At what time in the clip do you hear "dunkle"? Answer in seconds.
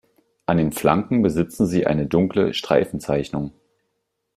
2.07-2.55